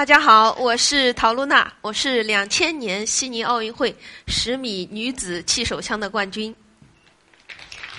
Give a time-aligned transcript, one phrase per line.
[0.00, 3.94] 大家好，我是陶露娜，我是两千年悉尼奥运会
[4.26, 6.56] 十米女子气手枪的冠军。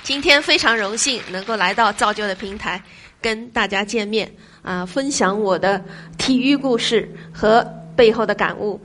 [0.01, 2.81] 今天非常荣幸能够来到造就的平台，
[3.21, 4.33] 跟大家见面
[4.63, 5.79] 啊，分享我的
[6.17, 7.63] 体育故事和
[7.95, 8.81] 背后的感悟。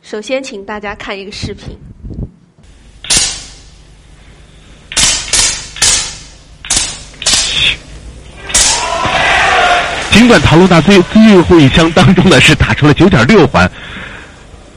[0.00, 1.78] 首先，请大家看一个视频。
[10.10, 13.70] 尽管陶露娜最最后一枪当中呢是打出了九点六环，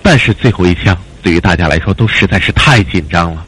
[0.03, 3.43] 但是最后一枪对于大家来说都实在是太紧张了。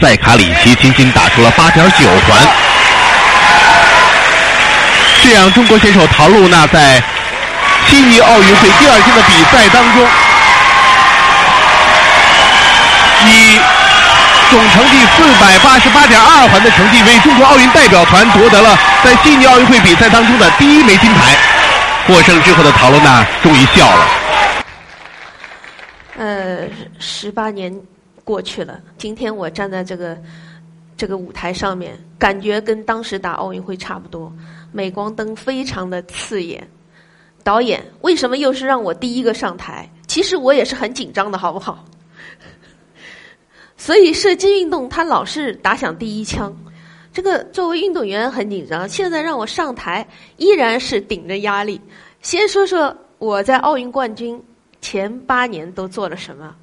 [0.00, 2.48] 塞卡里奇仅仅打出了八点九环，
[5.22, 7.02] 这样中国选手陶露娜在
[7.88, 10.06] 悉尼奥运会第二天的比赛当中，
[13.26, 13.58] 以。
[14.50, 21.36] 总成绩四百八十八点二环的成绩，为中国奥运代表团夺得了在悉尼奥运会比赛当中的第一枚金牌。
[22.04, 24.08] 获胜之后的陶露娜终于笑了。
[26.16, 27.72] 呃，十八年
[28.24, 30.18] 过去了，今天我站在这个
[30.96, 34.32] 这个舞台上面，感觉跟当时打奥运会差不多，
[34.72, 36.68] 镁光灯非常的刺眼。
[37.44, 39.88] 导演为什么又是让我第一个上台？
[40.08, 41.84] 其实我也是很紧张的，好不好？
[43.78, 46.52] 所以射击运动，它老是打响第一枪。
[47.12, 48.88] 这个作为运动员很紧张。
[48.88, 51.80] 现在让我上台，依然是顶着压力。
[52.22, 54.42] 先说说我在奥运冠军
[54.80, 56.54] 前八年都做了什么。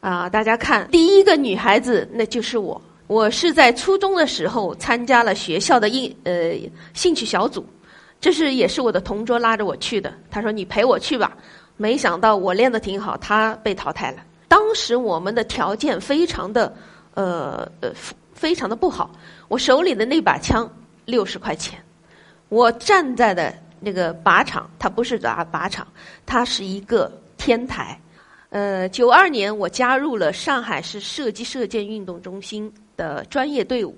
[0.00, 2.80] 啊，大家看，第一个女孩子那就是我。
[3.08, 6.54] 我是在初中的时候参加了学校的应呃
[6.92, 7.64] 兴趣小组，
[8.20, 10.12] 这是也是我的同桌拉着我去的。
[10.28, 11.36] 他说：“你陪我去吧。”
[11.78, 14.18] 没想到我练得挺好，他被淘汰了。
[14.48, 16.74] 当时我们的条件非常的，
[17.14, 17.90] 呃呃，
[18.36, 19.10] 非常的不好。
[19.48, 20.70] 我手里的那把枪
[21.06, 21.82] 六十块钱，
[22.50, 25.88] 我站在的那个靶场，它不是靶靶场，
[26.24, 27.98] 它是一个天台。
[28.50, 33.96] 呃，九二年我加入了上海市射击射箭运动中心的专业队伍，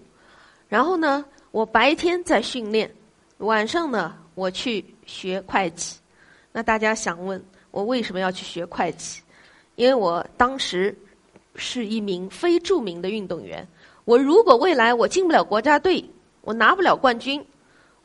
[0.69, 2.91] 然后呢，我白天在训练，
[3.39, 5.99] 晚上呢我去学会计。
[6.51, 9.21] 那大家想问我为什么要去学会计？
[9.77, 10.97] 因为我当时
[11.55, 13.65] 是一名非著名的运动员，
[14.09, 16.03] 我如果未来我进不了国家队，
[16.41, 17.45] 我拿不了冠军，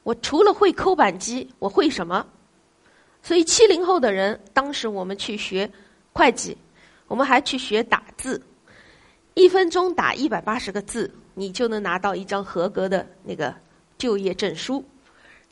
[0.03, 2.28] 我除了会扣板机，我会什么？
[3.22, 5.72] 所以七零后的人，当时我们去学
[6.12, 6.58] 会计，
[7.08, 8.42] 我们还去学打字，
[9.36, 13.56] 一分钟打一百八十个字，你就能拿到一张合格的那个
[13.97, 14.84] 就业证书，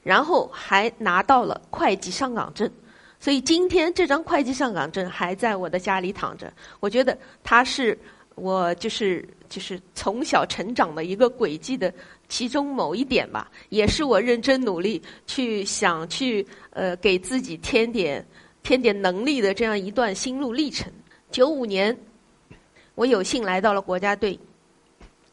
[0.04, 2.70] 然后还拿到了会计上岗证。
[3.22, 6.52] 所以今天这张会计上岗证还在我的家里躺着，
[6.82, 7.98] 我觉得它是
[8.36, 11.94] 我就是就是从小成长的一个轨迹的
[12.30, 18.26] 其中某一点吧，也是我认真努力去想去呃给自己添点
[18.64, 20.90] 添点能力的这样一段心路历程。
[21.32, 21.96] 九五年，
[22.96, 24.40] 我有幸来到了国家队，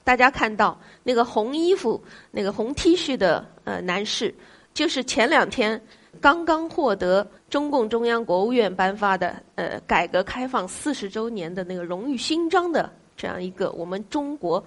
[0.03, 2.03] 大家看到那个红衣服、
[2.33, 4.35] 那个红 T 恤的呃男士，
[4.75, 5.81] 就是前两天。
[6.21, 14.65] 刚刚获得中共中央、国务院颁发的呃改革开放四十周年的那个荣誉勋章的这样一个我们中国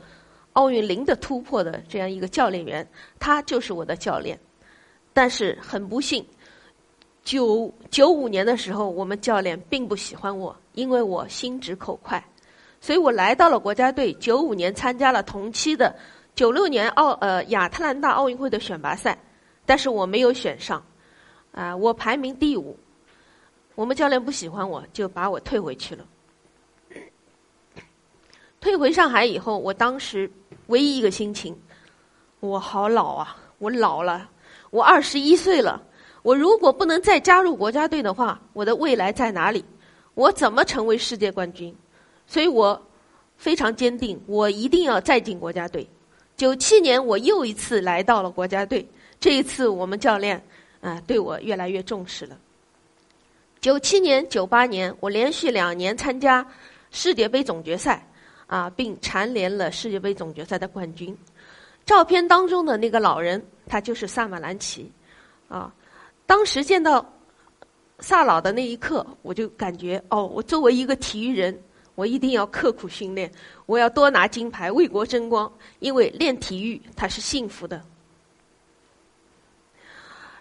[0.53, 4.37] 奥运零的突破的这样一个教练员，他就是我的教练。
[5.13, 6.25] 但是很不幸，
[7.23, 12.23] 九九五年的时候，我们教练并不喜欢我，因为我心直口快，
[12.79, 14.13] 所以我来到了国家队。
[14.13, 15.95] 九五年参加了同期的
[16.35, 19.17] 九六年奥呃亚特兰大奥运会的选拔赛，
[19.65, 20.83] 但是我没有选上。
[21.51, 22.77] 啊，我排名第五，
[23.75, 26.05] 我们教练不喜欢我，就把我退回去了。
[28.61, 30.31] 退回上海以后，我当时
[30.67, 31.59] 唯一一个心情，
[32.39, 34.29] 我好老啊，我老了，
[34.69, 35.81] 我二十一岁了，
[36.21, 39.65] 我如果不能再加入国家队的话，我的未来在哪里？
[40.13, 41.75] 我怎么成为世界冠军？
[42.27, 42.79] 所以我
[43.35, 45.85] 非常坚定，我一定要再进国家队。
[46.37, 48.87] 九七年，我又一次来到了国家队，
[49.19, 50.41] 这一次我们教练。
[50.81, 52.35] 啊，对我越来越重视了。
[53.59, 56.43] 九七年、九八年，我连续两年参加
[56.89, 58.03] 世界杯总决赛，
[58.51, 61.17] 啊，并蝉联了世界杯总决赛的冠军。
[61.85, 64.91] 照片当中的那个老人，他就是萨马兰奇，
[65.47, 65.73] 啊，
[66.25, 67.13] 当时见到
[67.99, 71.57] 萨老的那一刻，我就感觉，哦，我作为一个体育人，
[71.95, 73.31] 我一定要刻苦训练，
[73.67, 75.49] 我要多拿金牌，为国争光，
[75.79, 77.81] 因为练体育他是幸福的。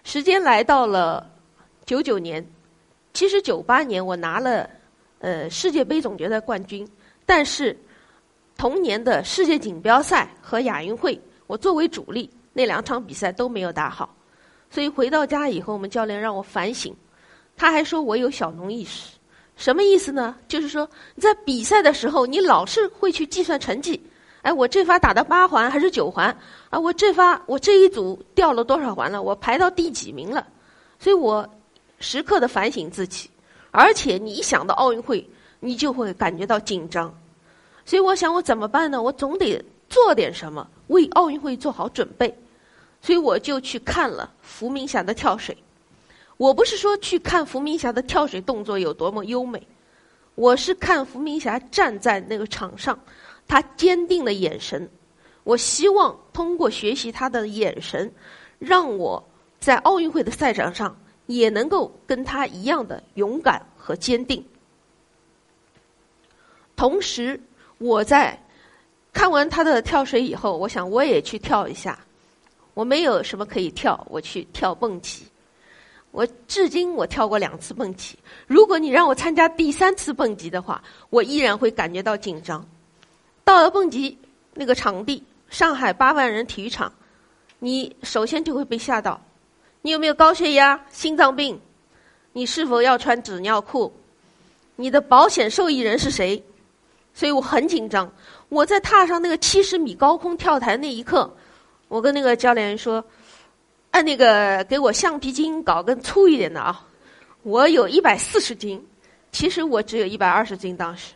[0.03, 1.31] 时间来到了
[1.85, 2.45] 九九年，
[3.13, 4.69] 其实九八年我拿了
[5.19, 6.85] 呃世界杯总决赛冠军，
[7.25, 7.73] 但是
[8.61, 14.15] 同年的世界锦标赛和亚运会，我作为主力那两场比赛都没有打好，
[14.69, 16.95] 所以回到家以后，我们教练让我反省，
[17.57, 19.13] 他还说我有小农意识，
[19.55, 20.35] 什么意思呢？
[20.47, 23.99] 就是说你在比赛的时候，你老是会去计算成绩，
[24.43, 26.27] 哎，我这发打到八环还是九环
[26.69, 26.79] 啊？
[26.79, 29.23] 我这发我这一组掉了多少环了？
[29.23, 30.45] 我排到第几名了？
[30.99, 31.49] 所以我
[31.97, 33.27] 时刻的反省自己，
[33.71, 35.27] 而且你一想到奥运会，
[35.59, 37.11] 你就会感觉到紧张。
[37.91, 39.01] 所以我想，我怎么办呢？
[39.01, 42.33] 我总得做点什么，为奥运会做好准备。
[43.01, 45.57] 所以我就去看了伏明霞的跳水。
[46.37, 49.61] 我不是说去看伏明霞的跳水动作有多么优美，
[50.35, 52.97] 我是看伏明霞站在那个场上，
[53.45, 54.89] 她坚定的眼神。
[55.43, 58.09] 我希望通过学习她的眼神，
[58.57, 59.21] 让我
[59.59, 64.41] 在奥运会的赛场上也能够跟她一样的勇敢和坚定。
[66.77, 67.37] 同时，
[67.81, 68.37] 我在
[69.11, 71.97] 看完他的跳水以后，我想我也去跳一下。
[72.75, 75.25] 我没有什么可以跳，我去跳蹦极。
[76.11, 78.15] 我至今我跳过两次蹦极。
[78.45, 82.63] 如果你让我参加第三次蹦极的话，我依然会感觉到紧张。
[83.43, 84.15] 到了蹦极
[84.53, 86.93] 那个场地，上海八万人体育场，
[87.57, 89.19] 你首先就会被吓到。
[89.81, 91.59] 你有没有高血压、心脏病？
[92.31, 93.91] 你是否要穿纸尿裤？
[94.75, 96.41] 你的保险受益人是谁？
[97.13, 98.11] 所以我很紧张。
[98.49, 101.31] 我在踏上那个七十米高空跳台那一刻。
[101.87, 103.03] 我跟那个教练说
[103.91, 106.87] ：“按那个给我橡皮筋搞根粗一点的啊！
[107.43, 108.81] 我有一百四十斤，
[109.33, 110.77] 其实我只有一百二十斤。
[110.77, 111.13] 当时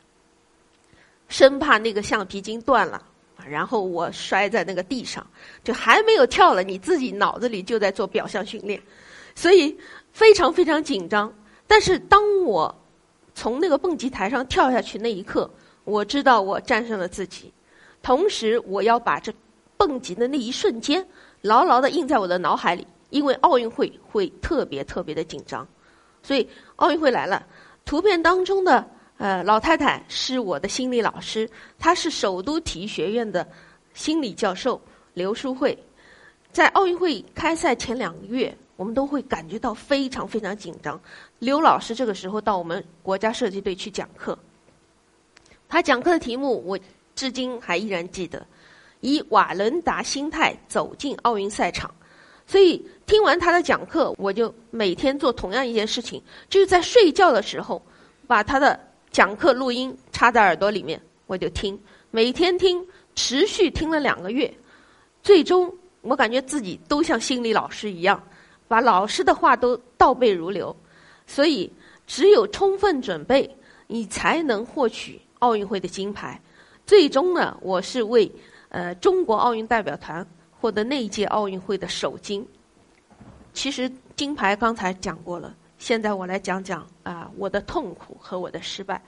[1.30, 3.02] 生怕那个橡皮筋断了，
[3.48, 5.26] 然后我摔在那个地上，
[5.64, 8.82] 就还没有跳了，你自己脑子里就在做表象训练，
[9.34, 9.78] 所以
[10.12, 11.34] 非常非常紧张。
[11.68, 12.76] 但是当我
[13.34, 15.50] 从那个蹦极台上跳下去那一刻，
[15.86, 17.54] 我知道我战胜了自己，
[18.04, 19.34] 同时我要把这。”
[19.78, 21.06] 蹦极的那一瞬间，
[21.42, 22.88] 牢牢的印在我的脑海里。
[23.10, 25.68] 因为奥运会会特别特别的紧张，
[26.24, 26.48] 所以
[26.78, 27.46] 奥运会来了。
[27.84, 31.48] 图片当中的呃老太太是我的心理老师，
[31.78, 33.46] 她是首都体育学院的
[33.94, 34.80] 心理教授
[35.14, 35.78] 刘淑慧。
[36.54, 41.00] 在奥运会开赛前两个月，我们都会感觉到非常非常紧张。
[41.40, 44.40] 刘老师这个时候到我们国家射击队去讲课，
[45.68, 46.80] 他讲课的题目我
[47.16, 48.46] 至今还依然记得。
[49.02, 51.94] 以瓦伦达心态走进奥运赛场，
[52.48, 56.20] 所以听完他的讲课，我就每天做同样一件事情，
[56.50, 57.80] 就是在睡觉的时候，
[58.26, 58.80] 把他的
[59.12, 61.80] 讲课录音插在耳朵里面，我就听，
[62.10, 62.84] 每天听，
[63.14, 64.52] 持续听了两个月，
[65.22, 65.72] 最终
[66.02, 68.22] 我感觉自己都像心理老师一样，
[68.68, 70.76] 把老师的话都倒背如流，
[71.28, 71.72] 所以
[72.08, 76.42] 只有充分准备，你才能获取奥运会的金牌。
[76.88, 78.32] 最终呢，我是为。
[78.70, 82.46] 呃，中国奥运代表团获得那一届奥运会的首金。
[83.54, 89.02] 其实金牌刚才讲过了，现在我来讲讲啊我的痛苦和我的失败。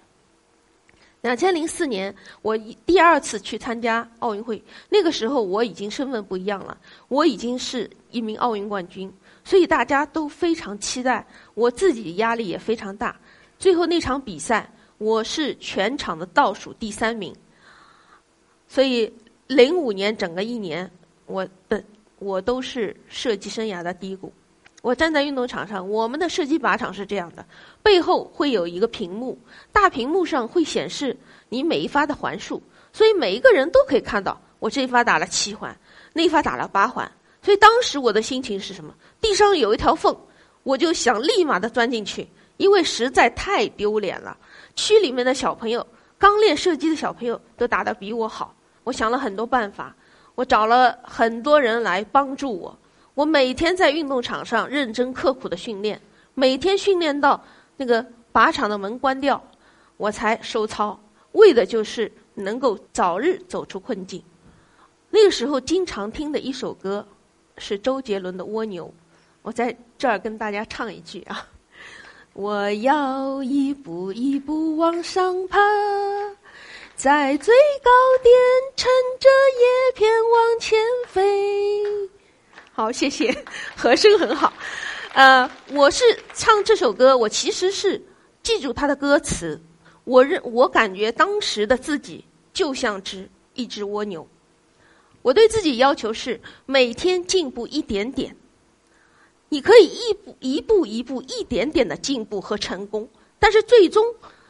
[1.20, 6.78] 两千零四年，我第二次去参加奥运会，那个时候我已经身份不一样了，
[7.10, 9.12] 我已经是一名奥运冠军，
[9.44, 13.20] 所以大家都非常期待，我自己压力也非常大。
[13.60, 17.36] 最后那场比赛，我是全场的倒数第三名，
[18.68, 19.12] 所以。
[19.48, 20.92] 零五年整个一年，
[21.26, 21.82] 我的
[22.20, 24.30] 我都是射击生涯的低谷。
[24.82, 27.46] 我站在运动场上，我们的射击靶场是这样的，
[27.82, 29.40] 背后会有一个屏幕，
[29.72, 31.16] 大屏幕上会显示
[31.48, 32.62] 你每一发的环数，
[32.92, 35.74] 所以每一个人都可以看到我这一发打了七环，
[36.12, 37.10] 那一发打了八环。
[37.42, 38.94] 所以当时我的心情是什么？
[39.22, 40.14] 地上有一条缝，
[40.64, 42.28] 我就想立马的钻进去，
[42.58, 44.38] 因为实在太丢脸了。
[44.78, 45.86] 区里面的小朋友，
[46.18, 48.56] 刚练射击的小朋友都打得比我好。
[48.86, 49.94] 我想了很多办法，
[50.36, 52.78] 我找了很多人来帮助我。
[53.16, 56.00] 我每天在运动场上认真刻苦的训练，
[56.36, 57.44] 每天训练到
[57.76, 59.44] 那个靶场的门关掉，
[59.98, 60.98] 我才收操，
[61.32, 64.24] 为的就是能够早日走出困境。
[65.10, 67.06] 那个时候经常听的一首歌
[67.58, 68.86] 是周杰伦的《蜗牛》，
[69.42, 71.48] 我在这儿跟大家唱一句啊：
[72.38, 75.58] 我要一步一步往上爬。
[76.96, 77.52] 在最
[77.84, 77.90] 高
[78.22, 78.32] 点，
[78.76, 78.88] 乘
[79.20, 79.28] 着
[79.60, 79.66] 叶
[79.96, 82.08] 片往前飞。
[82.72, 83.36] 好，谢谢，
[83.76, 84.54] 和声很好。
[85.14, 86.04] 呃，我是
[86.36, 88.00] 唱这首歌，我其实是
[88.44, 89.60] 记住它的歌词。
[90.04, 94.28] 我认，我感觉当时的自己就像只一只蜗牛。
[95.24, 98.36] 我对自己要求是每天进步一点点。
[99.50, 103.08] 你可以一步一步一步一点点的进步和成功，
[103.40, 104.04] 但是最终。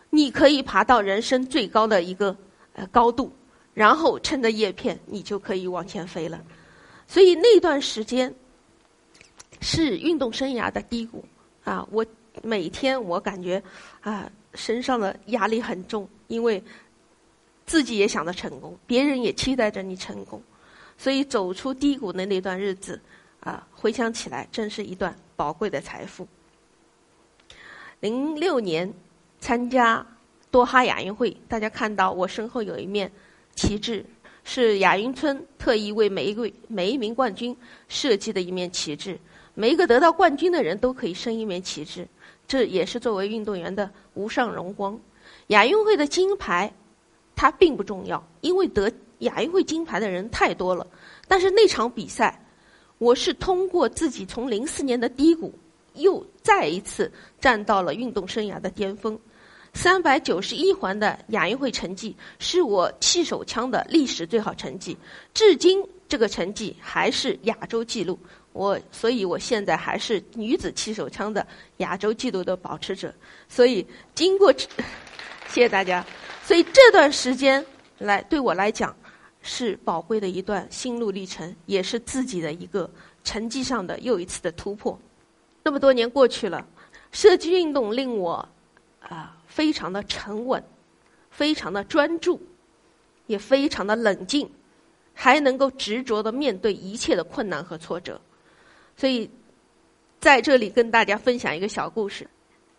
[0.09, 2.33] 你可以爬到人生最高的一个
[2.71, 3.29] 呃高度，
[3.73, 6.41] 然后趁着叶片，你就可以往前飞了。
[7.05, 8.33] 所以那段时间，
[9.59, 11.25] 是运动生涯的低谷
[11.65, 11.85] 啊！
[11.91, 12.05] 我
[12.41, 13.61] 每天我感觉
[13.99, 16.63] 啊，身上的压力很重，因为
[17.65, 20.41] 自己也想着成功，别人也期待着你成功，
[20.97, 22.99] 所以走出低谷的那段日子
[23.47, 26.27] 啊，回想起来真是一段宝贵的财富。
[28.01, 28.93] 零六年
[29.39, 30.05] 参加
[30.51, 33.09] 多哈亚运会，大家看到我身后有一面
[33.55, 34.05] 旗帜，
[34.43, 37.55] 是亚运村特意为每一位每一名冠军
[37.87, 39.17] 设计的一面旗帜。
[39.53, 42.05] 每一个得到冠军的人都可以升一面旗帜，
[42.45, 44.99] 这也是作为运动员的无上荣光。
[45.47, 46.69] 亚运会的金牌，
[47.33, 50.85] 它并不重要，因为得亚运会金牌的人太多了。
[51.29, 52.43] 但是那场比赛，
[52.97, 55.53] 我是通过自己从零四年的低谷，
[55.93, 59.17] 又再一次站到了运动生涯的巅峰。
[59.73, 64.97] 三百九十一环的亚运会成绩是我气手枪的历史最好成绩，
[65.35, 68.17] 至今这个成绩还是亚洲纪录。
[68.53, 71.45] 我，所以我现在还是女子气手枪的
[71.77, 73.13] 亚洲纪录的保持者。
[73.47, 73.85] 所以
[74.15, 76.03] 经过，谢谢大家。
[76.43, 77.63] 所以这段时间
[77.99, 78.95] 来对我来讲
[79.49, 82.89] 是宝贵的一段心路历程，也是自己的一个
[83.23, 84.99] 成绩上的又一次的突破。
[85.63, 86.67] 那么多年过去了，
[87.13, 88.45] 射击运动令我
[88.99, 90.61] 啊非常的沉稳，
[91.31, 92.37] 非常的专注，
[93.27, 94.51] 也非常的冷静，
[95.13, 98.19] 还能够执着的面对一切的困难和挫折。
[98.97, 99.29] 所以，
[100.19, 102.29] 在这里跟大家分享一个小故事。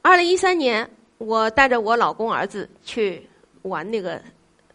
[0.03, 3.27] 二零一三年，我带着我老公儿子去
[3.63, 4.23] 玩那个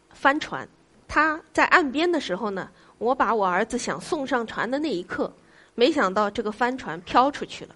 [0.10, 0.68] 帆船。
[1.08, 5.32] 他在岸边的时候呢，我把我儿子想送上船的那一刻，
[5.76, 7.76] 没想到这个帆船飘出去了。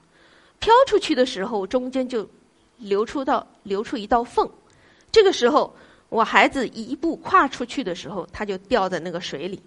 [0.60, 2.28] 飘出去的时候，中间就
[2.78, 4.50] 流出到流出一道缝。
[5.12, 5.74] 这个时候，
[6.10, 9.62] 我孩子一步跨出去的时候，他就掉在那个水里。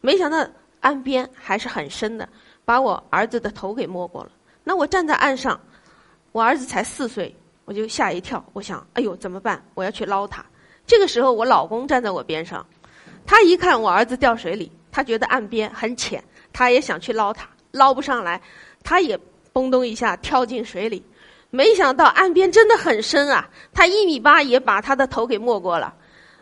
[0.00, 0.46] 没想到
[0.80, 2.28] 岸边还是很深的。
[2.62, 4.30] 把我儿子的头给没过了。
[4.62, 5.58] 那我站在岸上，
[6.30, 8.44] 我儿子才四岁，我就吓一跳。
[8.52, 9.60] 我想，哎呦，怎么办？
[9.74, 10.44] 我要去捞他。
[10.86, 12.64] 这个时候，我老公站在我边上，
[13.30, 16.20] 他一看我儿子掉水里，他觉得岸边很浅，
[16.52, 18.42] 他也想去捞他，捞不上来，
[18.82, 19.16] 他也
[19.54, 21.00] 嘣咚一下跳进水里。
[21.48, 25.94] 没想到岸边真的很深啊，他一米八也把他的头给没过了。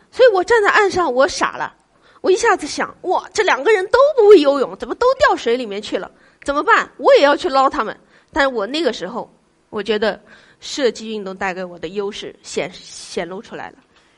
[0.09, 1.75] 所以我站在岸上，我傻了。
[2.21, 6.09] 我一下子想，哇，这两个人都不会游泳，怎么都掉水里面去了？
[6.43, 6.89] 怎么办？
[6.97, 7.95] 我也要去捞他们。
[8.33, 9.31] 但是我那个时候，
[9.69, 10.19] 我觉得
[10.59, 13.75] 射击运动带给我的优势显显露出来了。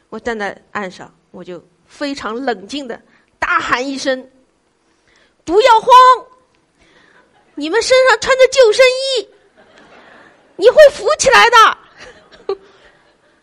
[0.07, 1.61] 我站在岸上，我就
[1.91, 2.99] 非常冷静的
[3.37, 4.29] 大喊一声
[5.43, 5.89] ：“不要慌，
[7.55, 9.29] 你们身上穿着救生衣，
[10.55, 11.77] 你会浮起来的。”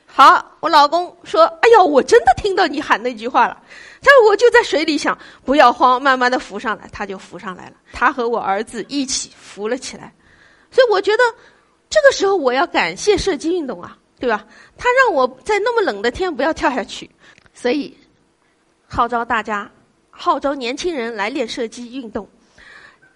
[0.07, 3.63] 好，我老公说：“哎呦，我真的听到你喊那句话了。”
[4.03, 7.75] 但是我就在水里想，不要慌，慢慢的浮上来，他就浮上来了。
[7.93, 10.15] 他和我儿子一起浮了起来，
[10.71, 11.23] 所以我觉得
[11.91, 14.47] 这个时候我要感谢射击运动啊，对吧？
[14.77, 17.11] 他让我在那么冷的天不要跳下去，
[17.53, 17.97] 所以
[18.91, 19.71] 号召大家，
[20.11, 22.27] 号召年轻人来练射击运动。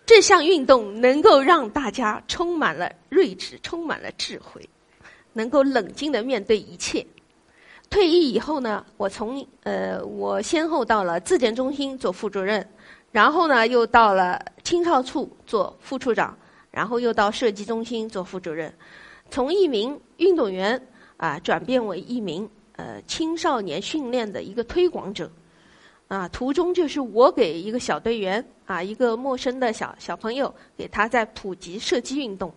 [0.04, 4.68] 这项运动能够让大家充满了睿智，充满了智慧，
[5.32, 7.04] 能够冷静的面对一切。
[7.88, 12.64] 退役以后呢，我从呃，我先后到了自检中心做副主任，
[13.10, 16.36] 然后呢又到了青少处做副处长，
[16.70, 18.72] 然后又到射击中心做副主任，
[19.30, 20.80] 从一名运动员
[21.16, 25.30] 啊转变为一名呃青少年训练的一个推广者，
[26.12, 32.52] 啊，途中就是我给一个小队员啊一个陌生的小小朋友给他在普及射击运动，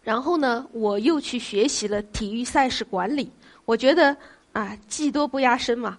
[0.00, 3.28] 然后呢我又去学习了体育赛事管理，
[3.64, 4.16] 我觉得。
[4.52, 5.96] 啊，技多不压身嘛，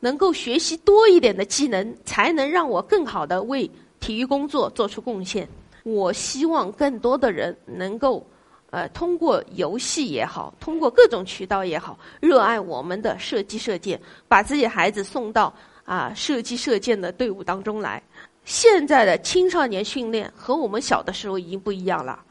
[0.00, 3.70] 能够学习多一点的技能，才能让我更好的为
[4.00, 5.48] 体育工作做出贡献。
[5.82, 8.22] 我希望更多的人能够，
[8.68, 13.98] 呃，通过游戏也好，通过各种渠道也好，热爱我们的射击射箭，
[14.28, 15.50] 把自己孩子送到
[15.86, 18.02] 啊射击射箭的队伍当中来。
[18.44, 22.22] 现在的青少年训练和我们小的时候已经不一样了，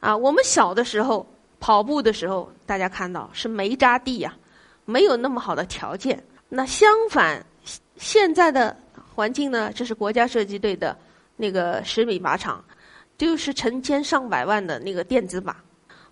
[0.00, 1.26] 啊，我们小的时候
[1.58, 4.36] 跑步的时候，大家看到是没扎地呀。
[4.88, 6.22] 没有那么好的条件。
[6.48, 7.44] 那相反，
[7.96, 8.76] 现在的
[9.12, 9.72] 环境呢？
[9.74, 10.96] 这是国家射击队的
[11.34, 12.64] 那个十米靶场，
[13.18, 15.52] 就是成千上百万的那个电子靶，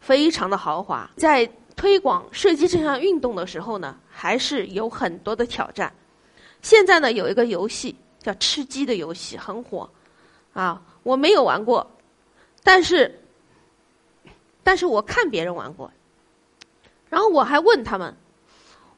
[0.00, 1.08] 非常的豪华。
[1.16, 5.92] 在推广射击这项运动的时候呢，还是有很多的挑战。
[6.64, 9.88] 现在呢，有一个游戏叫吃鸡的游戏很火，
[10.54, 11.86] 啊，我没有玩过，
[12.62, 13.20] 但是，
[14.62, 15.92] 但是我看别人玩过，
[17.10, 18.16] 然后我还问他们。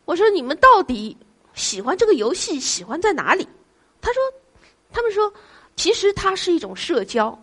[0.04, 1.16] 我说：“你们到底
[1.54, 2.60] 喜欢这个游戏？
[2.60, 3.48] 喜欢在哪里？”
[4.00, 4.22] 他说
[4.92, 5.34] ：“他们说，
[5.74, 7.36] 其实它是一种社交，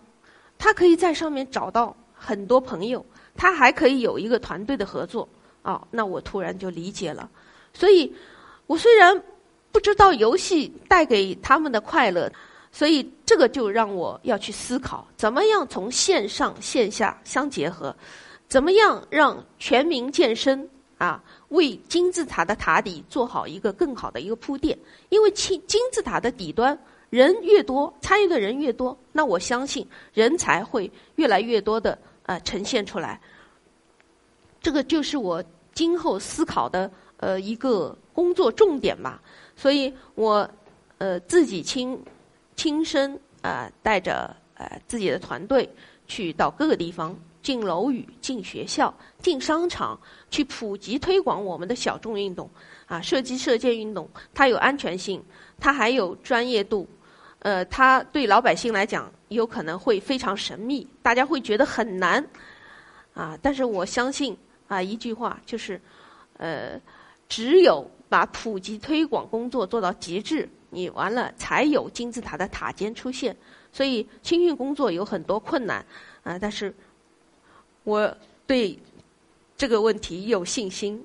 [0.56, 3.04] 他可以在上面找到很多朋友，
[3.36, 5.28] 他还可以有一个团队的合作。
[5.60, 7.28] 哦，那我突然就理解了。
[7.74, 8.10] 所以，
[8.66, 9.22] 我虽然
[9.74, 12.30] 不知道游戏带给他们的快乐，
[12.70, 17.94] 所以这个就让我要去思考，怎么样从线上线下相结合，
[18.46, 24.78] 怎么样让全民健身啊，为金字塔的塔底做好一个更好的一个铺垫。
[25.08, 26.78] 因为金金字塔的底端
[27.10, 33.20] 人越多，参与的人越多，那我相信人才会越来越多的呃呈现出来。
[34.62, 35.42] 这个就是我
[35.74, 39.20] 今后思考的呃一个工作重点吧，
[39.56, 40.48] 所以我
[40.98, 42.02] 呃自己亲
[42.56, 45.68] 亲身啊带着呃自己的团队
[46.06, 49.98] 去到各个地方，进楼宇、进学校、进商场，
[50.30, 52.48] 去普及推广我们的小众运动
[52.86, 55.22] 啊，射击射箭运动，它有安全性，
[55.58, 56.88] 它还有专业度，
[57.40, 62.24] 呃，它对老百姓来讲有可能会非常神秘，大家会觉得很难
[63.14, 64.36] 啊，但是我相信。
[64.66, 65.78] 啊，一句话就是，
[66.38, 66.80] 呃，
[67.28, 73.36] 只有把普及推广工作做到极致，你完了才有金字塔的塔尖出现。
[73.72, 75.84] 所以青训工作有很多困难
[76.22, 76.74] 啊，但是
[77.82, 78.78] 我对
[79.56, 81.04] 这个问题有信心。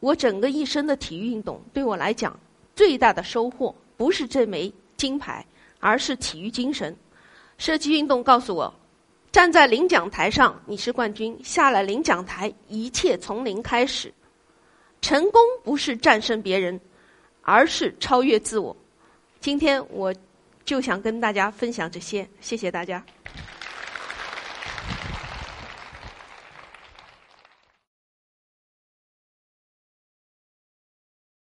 [0.00, 2.38] 我整个一生的体育运动对我来讲
[2.74, 5.44] 最大的收获，不是这枚金牌，
[5.80, 6.96] 而是体育精神。
[7.58, 8.72] 射击运动告诉我。
[9.30, 14.12] 站在领奖台上，你是冠军；下了领奖台，一切从零开始。
[15.00, 16.80] 成功不是战胜别人，
[17.42, 18.76] 而是超越自我。
[19.40, 20.14] 今天我
[20.64, 23.04] 就想跟大家分享这些，谢谢大家。